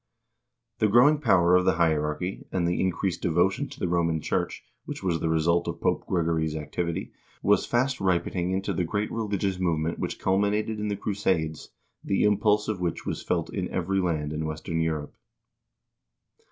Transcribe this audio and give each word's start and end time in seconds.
* 0.41 0.77
The 0.79 0.87
growing 0.87 1.19
power 1.19 1.55
of 1.55 1.63
the 1.63 1.75
hierarchy, 1.75 2.47
and 2.51 2.67
the 2.67 2.81
increased 2.81 3.21
devotion 3.21 3.69
to 3.69 3.79
the 3.79 3.87
Roman 3.87 4.19
Church, 4.19 4.63
which 4.85 5.03
was 5.03 5.19
the 5.19 5.29
result 5.29 5.67
of 5.67 5.79
Pope 5.79 6.07
Gregory's 6.07 6.55
activity, 6.55 7.11
was 7.43 7.67
fast 7.67 7.99
ripening 8.01 8.49
into 8.49 8.73
the 8.73 8.83
great 8.83 9.11
religious 9.11 9.59
movement 9.59 9.99
which 9.99 10.17
culminated 10.17 10.79
in 10.79 10.87
the 10.87 10.97
crusades, 10.97 11.69
the 12.03 12.23
impulse 12.23 12.67
of 12.67 12.79
which 12.81 13.05
was 13.05 13.21
felt 13.21 13.53
in 13.53 13.69
every 13.69 13.99
land 13.99 14.33
in 14.33 14.47
western 14.47 14.81
Europe. 14.81 15.13